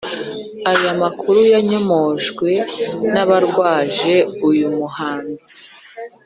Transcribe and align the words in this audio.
aya 0.71 0.91
makuru 1.01 1.39
yanyomojwe 1.53 2.51
n'abarwaje 3.13 4.15
uyu 4.49 4.67
muhanzi 4.77 5.57